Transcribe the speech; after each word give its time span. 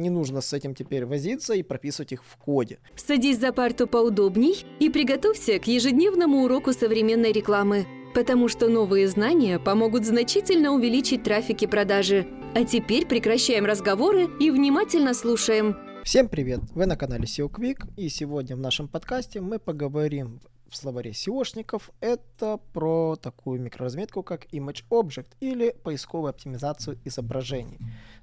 не 0.00 0.10
нужно 0.10 0.40
с 0.40 0.52
этим 0.52 0.74
теперь 0.74 1.06
возиться 1.06 1.54
и 1.54 1.62
прописывать 1.62 2.12
их 2.12 2.24
в 2.24 2.36
коде. 2.36 2.78
Садись 2.96 3.38
за 3.38 3.52
парту 3.52 3.86
поудобней 3.86 4.64
и 4.80 4.90
приготовься 4.90 5.58
к 5.58 5.66
ежедневному 5.66 6.44
уроку 6.44 6.72
современной 6.72 7.32
рекламы, 7.32 7.86
потому 8.14 8.48
что 8.48 8.68
новые 8.68 9.06
знания 9.06 9.58
помогут 9.58 10.04
значительно 10.04 10.72
увеличить 10.72 11.22
трафик 11.22 11.62
и 11.62 11.66
продажи. 11.66 12.26
А 12.54 12.64
теперь 12.64 13.06
прекращаем 13.06 13.64
разговоры 13.64 14.28
и 14.40 14.50
внимательно 14.50 15.14
слушаем. 15.14 15.76
Всем 16.02 16.28
привет! 16.28 16.60
Вы 16.74 16.86
на 16.86 16.96
канале 16.96 17.24
SEO 17.24 17.48
Quick 17.50 17.92
и 17.96 18.08
сегодня 18.08 18.56
в 18.56 18.58
нашем 18.58 18.88
подкасте 18.88 19.40
мы 19.40 19.58
поговорим 19.58 20.40
в 20.70 20.76
словаре 20.76 21.10
SEOшников 21.10 21.90
это 22.00 22.58
про 22.72 23.16
такую 23.16 23.60
микроразметку, 23.60 24.22
как 24.22 24.46
Image 24.52 24.84
Object 24.90 25.26
или 25.40 25.70
поисковую 25.70 26.30
оптимизацию 26.30 26.98
изображений. 27.04 27.78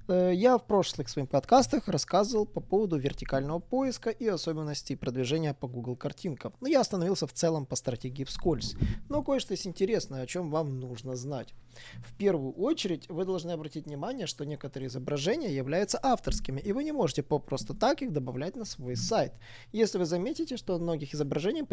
Э, 0.08 0.32
я 0.34 0.56
в 0.56 0.64
прошлых 0.64 1.08
своих 1.08 1.28
подкастах 1.28 1.86
рассказывал 1.88 2.46
по 2.46 2.60
поводу 2.60 2.96
вертикального 2.96 3.58
поиска 3.58 4.10
и 4.10 4.26
особенностей 4.26 4.96
продвижения 4.96 5.52
по 5.52 5.68
Google 5.68 5.96
картинкам. 5.96 6.54
Но 6.60 6.68
я 6.68 6.80
остановился 6.80 7.26
в 7.26 7.32
целом 7.32 7.66
по 7.66 7.76
стратегии 7.76 8.24
вскользь. 8.24 8.74
Но 9.08 9.22
кое-что 9.22 9.52
есть 9.52 9.66
интересное, 9.66 10.22
о 10.22 10.26
чем 10.26 10.50
вам 10.50 10.80
нужно 10.80 11.14
знать. 11.14 11.54
В 11.98 12.16
первую 12.16 12.52
очередь 12.52 13.08
вы 13.08 13.24
должны 13.24 13.50
обратить 13.50 13.86
внимание, 13.86 14.26
что 14.26 14.44
некоторые 14.44 14.88
изображения 14.88 15.54
являются 15.54 16.00
авторскими, 16.02 16.60
и 16.60 16.72
вы 16.72 16.84
не 16.84 16.92
можете 16.92 17.22
попросту 17.22 17.74
так 17.74 18.02
их 18.02 18.12
добавлять 18.12 18.56
на 18.56 18.64
свой 18.64 18.96
сайт. 18.96 19.34
Если 19.72 19.98
вы 19.98 20.06
заметите, 20.06 20.56
что 20.56 20.76
у 20.76 20.78
многих 20.78 21.14
изображений 21.14 21.64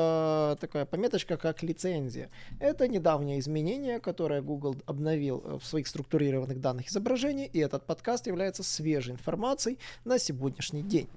появилась 0.00 0.60
такая 0.60 0.84
пометочка, 0.84 1.36
как 1.36 1.62
лицензия. 1.62 2.30
Это 2.58 2.88
недавнее 2.88 3.38
изменение, 3.38 4.00
которое 4.00 4.42
Google 4.42 4.76
обновил 4.86 5.42
э, 5.44 5.58
в 5.58 5.64
своих 5.64 5.86
структурированных 5.86 6.60
данных 6.60 6.88
изображений, 6.88 7.46
и 7.46 7.58
этот 7.58 7.84
подкаст 7.86 8.26
является 8.26 8.62
свежей 8.62 9.14
информацией 9.14 9.78
на 10.04 10.18
сегодняшний 10.18 10.82
день. 10.82 11.08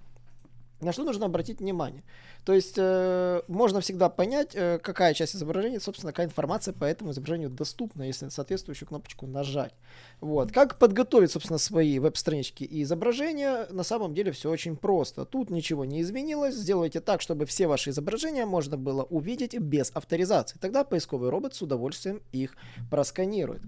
На 0.83 0.93
что 0.93 1.03
нужно 1.03 1.25
обратить 1.25 1.59
внимание? 1.59 2.03
То 2.45 2.53
есть 2.53 2.75
э, 2.77 3.41
можно 3.47 3.81
всегда 3.81 4.09
понять, 4.09 4.51
э, 4.53 4.79
какая 4.79 5.13
часть 5.13 5.35
изображения, 5.35 5.79
собственно, 5.79 6.11
какая 6.11 6.27
информация 6.27 6.73
по 6.73 6.85
этому 6.85 7.11
изображению 7.11 7.49
доступна, 7.49 8.03
если 8.03 8.29
соответствующую 8.29 8.87
кнопочку 8.87 9.25
нажать. 9.27 9.73
Вот. 10.19 10.51
Как 10.51 10.77
подготовить, 10.77 11.31
собственно, 11.31 11.57
свои 11.57 11.99
веб-странички 11.99 12.63
и 12.63 12.83
изображения? 12.83 13.67
На 13.71 13.83
самом 13.83 14.13
деле 14.13 14.31
все 14.31 14.49
очень 14.49 14.75
просто. 14.75 15.25
Тут 15.25 15.49
ничего 15.49 15.85
не 15.85 16.01
изменилось. 16.01 16.55
Сделайте 16.55 16.99
так, 16.99 17.21
чтобы 17.21 17.45
все 17.45 17.67
ваши 17.67 17.91
изображения 17.91 18.45
можно 18.45 18.77
было 18.77 19.03
увидеть 19.03 19.57
без 19.57 19.91
авторизации. 19.93 20.57
Тогда 20.59 20.83
поисковый 20.83 21.29
робот 21.29 21.55
с 21.55 21.61
удовольствием 21.61 22.21
их 22.31 22.55
просканирует. 22.89 23.61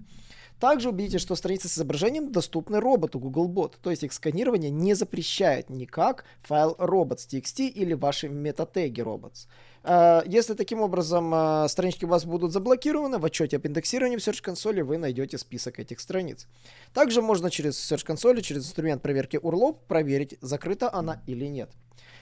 Также 0.60 0.88
убедитесь, 0.88 1.20
что 1.20 1.36
страницы 1.36 1.68
с 1.68 1.74
изображением 1.74 2.32
доступны 2.32 2.80
роботу 2.80 3.18
Googlebot, 3.18 3.74
то 3.82 3.90
есть 3.90 4.02
их 4.02 4.12
сканирование 4.12 4.70
не 4.70 4.94
запрещает 4.94 5.68
никак 5.68 6.24
файл 6.42 6.74
robots.txt 6.78 7.68
или 7.68 7.92
ваши 7.92 8.28
метатеги 8.28 9.02
robots. 9.02 9.48
Э, 9.86 10.22
если 10.26 10.54
таким 10.54 10.80
образом 10.80 11.32
э, 11.32 11.68
странички 11.68 12.04
у 12.04 12.08
вас 12.08 12.24
будут 12.24 12.52
заблокированы, 12.52 13.18
в 13.18 13.24
отчете 13.24 13.56
об 13.56 13.66
индексировании 13.66 14.16
в 14.16 14.20
Search 14.20 14.42
консоли 14.42 14.82
вы 14.82 14.98
найдете 14.98 15.38
список 15.38 15.78
этих 15.78 16.00
страниц. 16.00 16.48
Также 16.92 17.22
можно 17.22 17.50
через 17.50 17.76
Search 17.92 18.04
консоли, 18.04 18.40
через 18.40 18.66
инструмент 18.66 19.02
проверки 19.02 19.36
URL 19.36 19.76
проверить, 19.86 20.36
закрыта 20.40 20.92
она 20.92 21.22
или 21.26 21.46
нет. 21.46 21.70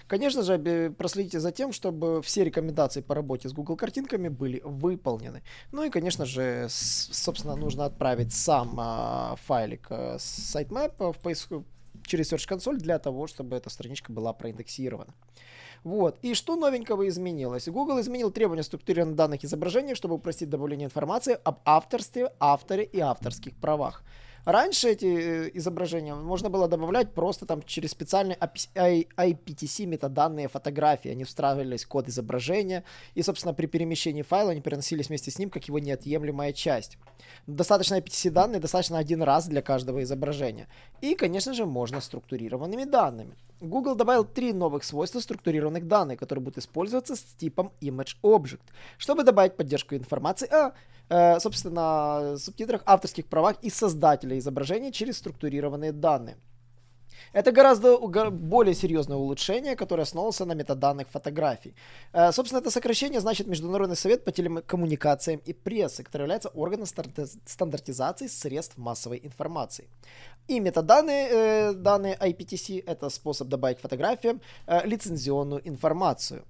Конечно 0.07 0.43
же, 0.43 0.95
проследите 0.99 1.41
за 1.41 1.51
тем, 1.51 1.73
чтобы 1.73 2.21
все 2.21 2.45
рекомендации 2.45 3.01
по 3.01 3.15
работе 3.15 3.49
с 3.49 3.55
Google 3.55 3.77
картинками 3.77 4.29
были 4.29 4.61
выполнены. 4.63 5.43
Ну 5.73 5.83
и, 5.83 5.89
конечно 5.89 6.27
же, 6.27 6.67
собственно, 6.69 7.57
нужно 7.57 7.87
отправить 7.87 8.35
сам 8.35 8.75
а, 8.79 9.37
файлик 9.47 9.87
а, 9.89 10.19
с 10.19 10.55
sitemap 10.55 11.15
в 11.15 11.19
поиск 11.21 11.49
через 12.03 12.31
Search 12.31 12.47
консоль 12.47 12.77
для 12.77 12.99
того, 12.99 13.27
чтобы 13.27 13.57
эта 13.57 13.71
страничка 13.71 14.13
была 14.13 14.35
проиндексирована. 14.35 15.15
Вот. 15.85 16.19
И 16.23 16.33
что 16.33 16.57
новенького 16.57 17.07
изменилось? 17.09 17.69
Google 17.69 18.01
изменил 18.01 18.31
требования 18.31 18.63
структурированных 18.63 19.17
данных 19.17 19.45
изображений, 19.45 19.95
чтобы 19.95 20.15
упростить 20.15 20.49
добавление 20.49 20.87
информации 20.87 21.39
об 21.45 21.59
авторстве, 21.67 22.33
авторе 22.41 22.85
и 22.85 23.01
авторских 23.01 23.55
правах. 23.57 24.03
Раньше 24.45 24.91
эти 24.91 25.07
э, 25.07 25.51
изображения 25.55 26.15
можно 26.15 26.51
было 26.51 26.69
добавлять 26.69 27.13
просто 27.13 27.47
там 27.47 27.63
через 27.63 27.93
специальные 27.93 28.37
IPTC 28.37 29.87
метаданные 29.87 30.49
фотографии. 30.49 31.11
Они 31.11 31.25
встраивались 31.25 31.85
в 31.85 31.89
код 31.89 32.09
изображения, 32.09 32.85
и, 33.15 33.23
собственно, 33.23 33.55
при 33.55 33.67
перемещении 33.67 34.23
файла 34.23 34.51
они 34.51 34.61
переносились 34.61 35.09
вместе 35.09 35.31
с 35.31 35.39
ним 35.39 35.49
как 35.49 35.65
его 35.69 35.79
неотъемлемая 35.79 36.53
часть. 36.53 36.99
Достаточно 37.47 37.95
IPTC 37.95 38.31
данные, 38.31 38.61
достаточно 38.61 38.99
один 38.99 39.23
раз 39.23 39.47
для 39.47 39.63
каждого 39.63 40.03
изображения. 40.03 40.69
И, 41.01 41.15
конечно 41.15 41.55
же, 41.55 41.65
можно 41.65 42.01
структурированными 42.01 42.85
данными. 42.85 43.37
Google 43.61 43.95
добавил 43.95 44.25
три 44.25 44.53
новых 44.53 44.85
свойства 44.85 45.21
структурированных 45.21 45.89
данных, 45.89 46.19
которые 46.19 46.43
будут 46.43 46.59
использоваться 46.59 47.17
с 47.17 47.23
типом 47.23 47.73
Image 47.81 48.17
Object, 48.23 48.61
чтобы 48.99 49.23
добавить 49.23 49.57
поддержку 49.57 49.95
информации 49.95 50.49
о 50.49 50.73
Э, 51.04 51.04
собственно, 51.09 52.37
субтитрах, 52.39 52.83
авторских 52.87 53.27
правах 53.27 53.57
и 53.63 53.71
создателя 53.71 54.39
изображения 54.39 54.93
через 54.93 55.19
структурированные 55.19 55.93
данные. 55.93 56.37
Это 57.35 57.51
гораздо 57.51 57.99
более 58.31 58.75
серьезное 58.75 59.17
улучшение, 59.17 59.75
которое 59.75 60.03
основывается 60.03 60.45
на 60.45 60.53
метаданных 60.55 61.09
фотографий. 61.09 61.75
Э, 62.13 62.33
собственно, 62.33 62.61
это 62.61 62.71
сокращение 62.71 63.21
значит 63.21 63.49
Международный 63.49 63.97
совет 63.97 64.25
по 64.25 64.31
телекоммуникациям 64.31 65.41
и 65.45 65.53
прессе, 65.53 66.05
который 66.05 66.23
является 66.23 66.49
органом 66.51 66.87
стандартизации 66.87 68.29
средств 68.29 68.79
массовой 68.79 69.21
информации. 69.25 69.89
И 70.47 70.61
метаданные 70.61 71.29
э, 71.29 71.73
данные 71.73 72.17
IPTC— 72.21 72.85
это 72.87 73.11
способ 73.11 73.49
добавить 73.49 73.81
фотографиям 73.81 74.41
лицензионную 74.85 75.61
информацию. 75.69 76.45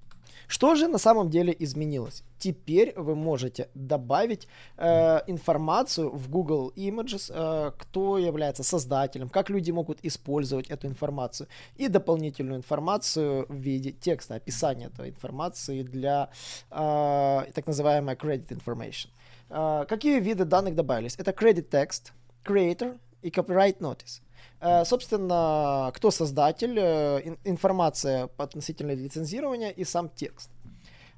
Что 0.48 0.74
же 0.74 0.88
на 0.88 0.98
самом 0.98 1.30
деле 1.30 1.54
изменилось? 1.58 2.22
Теперь 2.38 2.92
вы 2.96 3.14
можете 3.14 3.68
добавить 3.74 4.48
э, 4.76 5.20
информацию 5.26 6.10
в 6.10 6.28
Google 6.28 6.72
Images, 6.76 7.30
э, 7.30 7.72
кто 7.78 8.18
является 8.18 8.62
создателем, 8.62 9.28
как 9.28 9.50
люди 9.50 9.70
могут 9.70 9.98
использовать 10.02 10.70
эту 10.70 10.86
информацию, 10.86 11.48
и 11.76 11.88
дополнительную 11.88 12.58
информацию 12.58 13.46
в 13.48 13.54
виде 13.54 13.92
текста, 13.92 14.34
описания 14.34 14.86
этой 14.86 15.08
информации 15.08 15.82
для 15.82 16.28
э, 16.70 17.44
так 17.54 17.66
называемой 17.66 18.14
credit 18.14 18.48
information. 18.48 19.08
Э, 19.50 19.86
какие 19.88 20.20
виды 20.20 20.44
данных 20.44 20.74
добавились? 20.74 21.16
Это 21.18 21.30
credit 21.30 21.68
text, 21.70 22.12
creator 22.44 22.98
и 23.22 23.30
copyright 23.30 23.78
notice. 23.78 24.23
Э, 24.64 24.84
собственно, 24.86 25.92
кто 25.94 26.10
создатель, 26.10 26.78
э, 26.78 27.36
информация 27.44 28.30
относительно 28.38 28.92
лицензирования 28.92 29.68
и 29.68 29.84
сам 29.84 30.08
текст. 30.08 30.48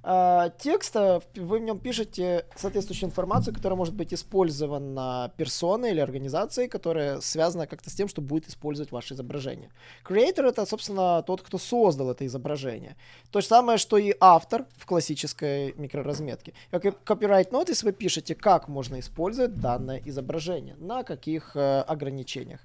Э, 0.03 0.50
текст, 0.59 0.97
вы 0.97 1.59
в 1.59 1.62
нем 1.62 1.78
пишете 1.78 2.44
соответствующую 2.56 3.09
информацию, 3.09 3.54
которая 3.54 3.76
может 3.76 3.94
быть 3.94 4.12
использована 4.12 5.32
персоной 5.37 5.92
или 5.92 6.00
организацией, 6.00 6.66
которая 6.66 7.20
связана 7.20 7.69
как-то 7.69 7.88
с 7.88 7.94
тем, 7.94 8.09
что 8.09 8.20
будет 8.20 8.48
использовать 8.48 8.91
ваше 8.91 9.14
изображение. 9.14 9.70
Creator— 10.04 10.48
это, 10.48 10.66
собственно, 10.66 11.22
тот, 11.22 11.43
кто 11.43 11.56
создал 11.56 12.10
это 12.10 12.26
изображение. 12.26 12.97
То 13.31 13.41
же 13.41 13.47
самое, 13.47 13.78
что 13.78 13.97
и 13.97 14.12
автор 14.19 14.66
в 14.76 14.87
классической 14.87 15.72
микроразметке. 15.76 16.53
Как 16.72 16.84
и 16.84 16.88
copyright 16.88 17.50
notice 17.50 17.84
вы 17.84 17.93
пишете, 17.93 18.34
как 18.34 18.66
можно 18.66 18.98
использовать 18.98 19.54
данное 19.54 20.03
изображение, 20.04 20.75
на 20.78 21.04
каких 21.04 21.54
ограничениях. 21.54 22.60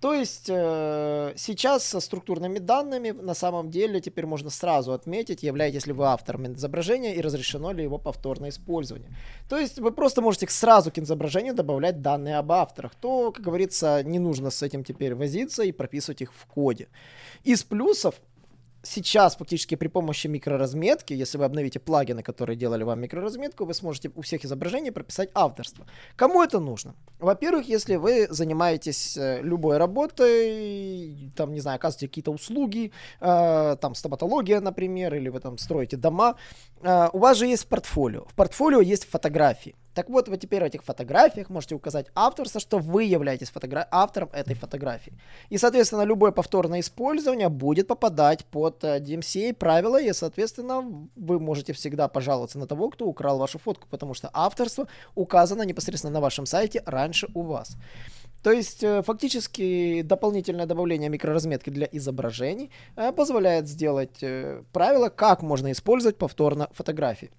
То 0.00 0.12
есть 0.12 0.48
э, 0.48 1.32
сейчас 1.36 1.84
со 1.84 2.00
структурными 2.00 2.58
данными 2.58 3.10
на 3.10 3.32
самом 3.34 3.70
деле 3.70 4.00
теперь 4.00 4.26
можно 4.26 4.50
сразу 4.50 4.92
отметить, 4.92 5.42
являетесь 5.42 5.86
ли 5.86 5.92
вы 5.92 6.06
автором 6.06 6.52
изображения 6.52 7.14
и 7.14 7.22
разрешено 7.22 7.72
ли 7.72 7.82
его 7.82 7.98
повторное 7.98 8.50
использование. 8.50 9.08
То 9.48 9.58
есть 9.58 9.78
вы 9.78 9.92
просто 9.92 10.20
можете 10.20 10.46
сразу 10.48 10.90
к 10.90 10.98
изображению 10.98 11.54
добавлять 11.54 12.02
данные 12.02 12.36
об 12.36 12.52
авторах. 12.52 12.94
То, 12.94 13.32
как 13.32 13.44
говорится, 13.44 14.02
не 14.02 14.18
нужно 14.18 14.50
с 14.50 14.62
этим 14.62 14.84
теперь 14.84 15.14
возиться 15.14 15.62
и 15.62 15.72
прописывать 15.72 16.20
их 16.20 16.34
в 16.34 16.46
коде. 16.46 16.88
Из 17.42 17.62
плюсов 17.62 18.16
сейчас 18.84 19.36
фактически 19.36 19.74
при 19.74 19.88
помощи 19.88 20.26
микроразметки, 20.26 21.12
если 21.12 21.38
вы 21.38 21.44
обновите 21.44 21.78
плагины, 21.80 22.22
которые 22.22 22.56
делали 22.56 22.84
вам 22.84 23.00
микроразметку, 23.00 23.64
вы 23.64 23.74
сможете 23.74 24.10
у 24.14 24.22
всех 24.22 24.44
изображений 24.44 24.92
прописать 24.92 25.30
авторство. 25.34 25.86
Кому 26.16 26.42
это 26.42 26.60
нужно? 26.60 26.94
Во-первых, 27.18 27.68
если 27.68 27.96
вы 27.96 28.26
занимаетесь 28.30 29.16
э, 29.16 29.40
любой 29.42 29.78
работой, 29.78 31.32
там, 31.36 31.52
не 31.52 31.60
знаю, 31.60 31.76
оказываете 31.76 32.08
какие-то 32.08 32.32
услуги, 32.32 32.92
э, 33.20 33.76
там, 33.80 33.94
стоматология, 33.94 34.60
например, 34.60 35.14
или 35.14 35.28
вы 35.28 35.40
там 35.40 35.58
строите 35.58 35.96
дома, 35.96 36.36
э, 36.82 37.08
у 37.12 37.18
вас 37.18 37.38
же 37.38 37.46
есть 37.46 37.66
портфолио. 37.66 38.24
В 38.26 38.34
портфолио 38.34 38.80
есть 38.80 39.04
фотографии. 39.04 39.74
Так 39.94 40.10
вот, 40.10 40.28
вы 40.28 40.36
теперь 40.36 40.62
в 40.62 40.66
этих 40.66 40.82
фотографиях 40.82 41.50
можете 41.50 41.74
указать 41.74 42.06
авторство, 42.14 42.60
что 42.60 42.78
вы 42.78 43.04
являетесь 43.04 43.50
фотогра- 43.50 43.86
автором 43.90 44.28
этой 44.32 44.54
фотографии. 44.54 45.12
И, 45.50 45.58
соответственно, 45.58 46.02
любое 46.02 46.32
повторное 46.32 46.80
использование 46.80 47.48
будет 47.48 47.86
попадать 47.86 48.44
под 48.44 48.82
uh, 48.84 49.00
DMCA 49.00 49.54
правила, 49.54 50.00
и, 50.00 50.12
соответственно, 50.12 51.08
вы 51.14 51.38
можете 51.38 51.72
всегда 51.72 52.08
пожаловаться 52.08 52.58
на 52.58 52.66
того, 52.66 52.90
кто 52.90 53.06
украл 53.06 53.38
вашу 53.38 53.58
фотку, 53.58 53.86
потому 53.88 54.14
что 54.14 54.30
авторство 54.32 54.88
указано 55.14 55.62
непосредственно 55.62 56.14
на 56.14 56.20
вашем 56.20 56.46
сайте 56.46 56.82
раньше 56.86 57.28
у 57.34 57.42
вас. 57.42 57.76
То 58.44 58.52
есть 58.52 58.84
э, 58.84 59.02
фактически 59.02 60.02
дополнительное 60.02 60.66
добавление 60.66 61.08
микроразметки 61.08 61.70
для 61.70 61.88
изображений 61.90 62.70
э, 62.94 63.10
позволяет 63.10 63.66
сделать 63.66 64.22
э, 64.22 64.62
правило, 64.70 65.08
как 65.08 65.40
можно 65.40 65.72
использовать 65.72 66.18
повторно 66.18 66.68
фотографии. 66.72 67.30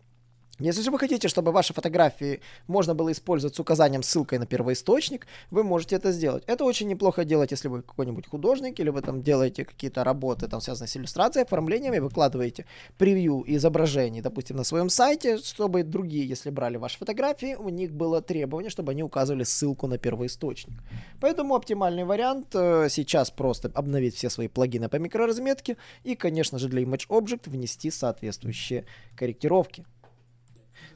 Если 0.59 0.81
же 0.81 0.91
вы 0.91 0.99
хотите, 0.99 1.27
чтобы 1.27 1.51
ваши 1.51 1.73
фотографии 1.73 2.39
можно 2.67 2.95
было 2.95 3.11
использовать 3.11 3.55
с 3.55 3.59
указанием 3.59 4.03
ссылкой 4.03 4.39
на 4.39 4.45
первоисточник, 4.45 5.27
вы 5.51 5.63
можете 5.63 5.97
это 5.97 6.13
сделать. 6.13 6.43
Это 6.47 6.63
очень 6.63 6.87
неплохо 6.87 7.25
делать, 7.25 7.51
если 7.51 7.67
вы 7.67 7.81
какой-нибудь 7.81 8.27
художник, 8.27 8.79
или 8.79 8.89
вы 8.89 9.01
там 9.01 9.21
делаете 9.21 9.65
какие-то 9.65 10.05
работы, 10.05 10.47
там 10.47 10.61
связанные 10.61 10.87
с 10.87 10.95
иллюстрацией, 10.95 11.43
оформлением, 11.43 11.93
и 11.93 11.99
выкладываете 11.99 12.65
превью 12.97 13.43
изображений, 13.47 14.21
допустим, 14.21 14.55
на 14.55 14.63
своем 14.63 14.89
сайте, 14.89 15.39
чтобы 15.39 15.83
другие, 15.83 16.25
если 16.25 16.49
брали 16.51 16.77
ваши 16.77 16.97
фотографии, 16.99 17.55
у 17.55 17.67
них 17.67 17.91
было 17.91 18.21
требование, 18.21 18.69
чтобы 18.69 18.93
они 18.93 19.03
указывали 19.03 19.43
ссылку 19.43 19.87
на 19.87 19.97
первоисточник. 19.97 20.81
Поэтому 21.19 21.55
оптимальный 21.55 22.05
вариант 22.05 22.55
э, 22.55 22.87
сейчас 22.89 23.29
просто 23.29 23.69
обновить 23.73 24.15
все 24.15 24.29
свои 24.29 24.47
плагины 24.47 24.87
по 24.87 24.95
микроразметке 24.95 25.75
и, 26.05 26.15
конечно 26.15 26.59
же, 26.59 26.69
для 26.69 26.81
Image 26.83 27.07
Object 27.09 27.49
внести 27.49 27.91
соответствующие 27.91 28.85
корректировки. 29.17 29.85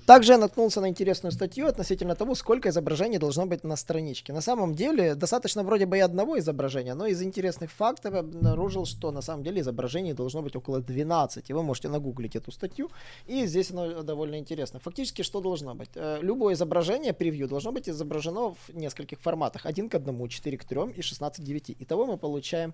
Также 0.06 0.34
я 0.34 0.38
наткнулся 0.38 0.82
на 0.82 0.90
интересную 0.90 1.32
статью 1.32 1.68
относительно 1.68 2.16
того, 2.16 2.36
сколько 2.36 2.70
изображений 2.70 3.18
должно 3.20 3.46
быть 3.46 3.64
на 3.64 3.76
страничке. 3.76 4.34
На 4.34 4.42
самом 4.42 4.74
деле, 4.74 5.16
достаточно 5.16 5.64
вроде 5.64 5.86
бы 5.86 5.98
и 5.98 6.02
одного 6.02 6.40
изображения, 6.40 6.96
но 6.96 7.06
из 7.06 7.22
интересных 7.22 7.72
фактов 7.72 8.14
я 8.14 8.20
обнаружил, 8.20 8.86
что 8.86 9.12
на 9.12 9.22
самом 9.22 9.44
деле 9.44 9.62
изображений 9.62 10.14
должно 10.14 10.42
быть 10.42 10.56
около 10.56 10.80
12. 10.82 11.50
И 11.50 11.54
вы 11.54 11.64
можете 11.64 11.90
нагуглить 11.90 12.36
эту 12.36 12.52
статью, 12.52 12.90
и 13.28 13.46
здесь 13.46 13.72
оно 13.72 14.02
довольно 14.04 14.40
интересно. 14.40 14.80
Фактически, 14.80 15.22
что 15.22 15.42
должно 15.42 15.76
быть? 15.76 15.90
Э, 15.96 16.20
любое 16.22 16.54
изображение, 16.56 17.14
превью, 17.14 17.48
должно 17.48 17.72
быть 17.72 17.88
изображено 17.90 18.54
в 18.54 18.74
нескольких 18.74 19.20
форматах. 19.20 19.66
1 19.66 19.90
к 19.90 19.96
1, 19.96 20.28
4 20.28 20.58
к 20.58 20.66
3 20.66 20.80
и 20.98 21.02
16 21.02 21.44
к 21.44 21.48
9. 21.48 21.76
Итого 21.80 22.06
мы 22.06 22.18
получаем 22.18 22.74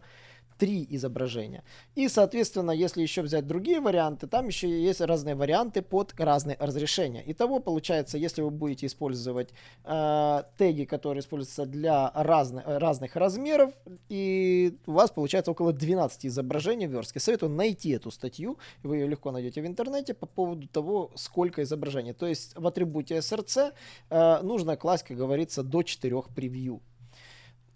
три 0.58 0.88
изображения. 0.90 1.64
И, 1.96 2.08
соответственно, 2.08 2.72
если 2.72 3.02
еще 3.02 3.22
взять 3.22 3.48
другие 3.48 3.80
варианты, 3.80 4.28
там 4.28 4.48
еще 4.48 4.68
есть 4.68 5.02
разные 5.02 5.36
варианты 5.36 5.82
под 5.82 6.14
разные 6.18 6.58
разрешения. 6.60 7.24
Итого, 7.26 7.60
получается, 7.60 8.18
если 8.18 8.42
вы 8.42 8.52
будете 8.52 8.86
использовать 8.86 9.50
э, 9.84 10.44
теги, 10.58 10.86
которые 10.86 11.22
используются 11.22 11.66
для 11.66 12.12
разных, 12.14 12.64
разных 12.66 13.16
размеров, 13.16 13.74
и 14.10 14.78
у 14.86 14.94
вас 14.94 15.12
получается 15.12 15.52
около 15.52 15.74
12 15.74 16.26
изображений 16.26 16.88
в 16.88 16.92
верстке. 16.92 17.20
Советую 17.20 17.52
найти 17.52 17.92
эту 17.92 18.12
статью, 18.12 18.58
вы 18.84 18.98
ее 18.98 19.08
легко 19.08 19.32
найдете 19.32 19.62
в 19.62 19.66
интернете 19.66 20.14
по 20.14 20.26
поводу 20.26 20.68
того, 20.68 21.12
сколько 21.16 21.62
изображений. 21.64 22.14
То 22.14 22.28
есть 22.28 22.58
в 22.58 22.66
атрибуте 22.66 23.18
SRC 23.18 23.74
э, 24.10 24.42
нужно 24.42 24.78
класть, 24.78 25.04
как 25.04 25.18
говорится, 25.18 25.64
до 25.64 25.84
4 25.84 26.22
превью. 26.36 26.82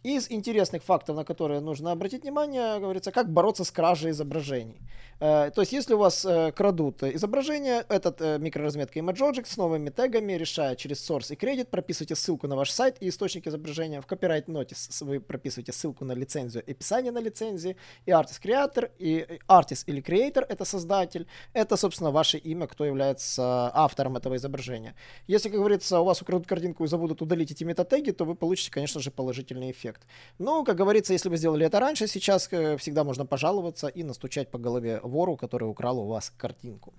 Из 0.04 0.32
интересных 0.32 0.82
фактов, 0.84 1.18
на 1.18 1.26
которые 1.26 1.60
нужно 1.60 1.92
обратить 1.92 2.24
внимание, 2.24 2.80
говорится, 2.80 3.12
как 3.12 3.30
бороться 3.30 3.66
с 3.66 3.72
кражей 3.72 4.12
изображений. 4.12 4.80
Э, 5.20 5.52
то 5.54 5.62
есть, 5.62 5.74
если 5.74 5.94
у 5.94 5.98
вас 5.98 6.24
э, 6.24 6.54
крадут 6.54 7.04
изображение, 7.04 7.84
этот 7.90 8.22
э, 8.22 8.38
микроразметка 8.40 9.00
ImageObject 9.00 9.46
с 9.46 9.58
новыми 9.58 9.90
тегами 9.90 10.34
решает 10.34 10.78
через 10.78 11.10
source 11.10 11.34
и 11.34 11.36
credit, 11.36 11.66
прописывайте 11.66 12.16
ссылку 12.16 12.48
на 12.48 12.56
ваш 12.56 12.72
сайт 12.72 12.96
и 13.02 13.10
источник 13.10 13.48
изображения. 13.48 14.00
В 14.02 14.08
copyright 14.08 14.46
notice 14.46 15.04
вы 15.04 15.20
прописываете 15.20 15.74
ссылку 15.74 16.06
на 16.06 16.14
лицензию 16.14 16.64
описание 16.66 17.12
на 17.12 17.20
лицензии. 17.20 17.76
И 18.06 18.12
artist 18.12 18.42
creator, 18.42 18.90
и 19.00 19.28
artist 19.50 19.84
или 19.88 20.02
creator 20.02 20.46
это 20.48 20.64
создатель. 20.64 21.28
Это, 21.52 21.76
собственно, 21.76 22.12
ваше 22.12 22.38
имя, 22.38 22.68
кто 22.68 22.86
является 22.86 23.70
автором 23.74 24.16
этого 24.16 24.38
изображения. 24.38 24.96
Если, 25.28 25.50
как 25.50 25.58
говорится, 25.58 26.00
у 26.00 26.06
вас 26.06 26.22
украдут 26.22 26.48
картинку 26.48 26.86
и 26.86 26.88
забудут 26.88 27.22
удалить 27.22 27.52
эти 27.52 27.66
метатеги, 27.66 28.12
то 28.12 28.24
вы 28.24 28.36
получите, 28.36 28.72
конечно 28.72 29.02
же, 29.02 29.12
положительный 29.12 29.72
эффект. 29.72 29.89
Но, 30.38 30.64
как 30.64 30.76
говорится, 30.76 31.14
если 31.14 31.30
вы 31.30 31.38
сделали 31.38 31.66
это 31.66 31.80
раньше, 31.80 32.08
сейчас 32.08 32.48
всегда 32.48 33.04
можно 33.04 33.26
пожаловаться 33.26 33.88
и 33.88 34.04
настучать 34.04 34.52
по 34.52 34.58
голове 34.58 35.00
вору, 35.04 35.38
который 35.38 35.70
украл 35.70 36.00
у 36.00 36.08
вас 36.08 36.32
картинку. 36.38 36.94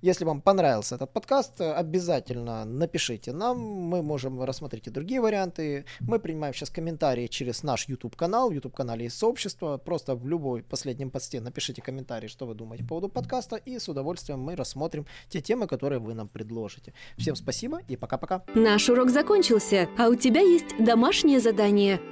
Если 0.00 0.24
вам 0.24 0.40
понравился 0.40 0.96
этот 0.96 1.12
подкаст, 1.12 1.60
обязательно 1.60 2.64
напишите 2.64 3.32
нам, 3.32 3.58
мы 3.60 4.02
можем 4.02 4.42
рассмотреть 4.42 4.88
и 4.88 4.90
другие 4.90 5.20
варианты. 5.20 5.84
Мы 6.00 6.18
принимаем 6.18 6.52
сейчас 6.52 6.70
комментарии 6.70 7.28
через 7.28 7.62
наш 7.62 7.88
YouTube 7.88 8.16
канал, 8.16 8.50
в 8.50 8.52
YouTube 8.52 8.74
канале 8.74 9.04
есть 9.04 9.16
сообщество. 9.16 9.78
Просто 9.78 10.16
в 10.16 10.26
любой 10.26 10.64
последнем 10.64 11.10
посте 11.10 11.40
напишите 11.40 11.82
комментарий, 11.82 12.28
что 12.28 12.46
вы 12.46 12.54
думаете 12.54 12.82
по 12.82 12.88
поводу 12.88 13.08
подкаста, 13.08 13.54
и 13.54 13.78
с 13.78 13.88
удовольствием 13.88 14.40
мы 14.40 14.56
рассмотрим 14.56 15.06
те 15.28 15.40
темы, 15.40 15.68
которые 15.68 16.00
вы 16.00 16.14
нам 16.14 16.26
предложите. 16.26 16.94
Всем 17.16 17.36
спасибо 17.36 17.80
и 17.86 17.96
пока-пока. 17.96 18.42
Наш 18.56 18.88
урок 18.88 19.10
закончился, 19.10 19.88
а 19.96 20.08
у 20.08 20.16
тебя 20.16 20.40
есть 20.40 20.84
домашнее 20.84 21.38
задание– 21.38 22.00